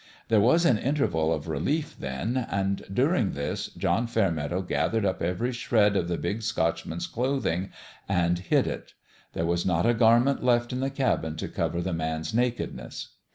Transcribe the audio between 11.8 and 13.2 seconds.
the man's nakedness.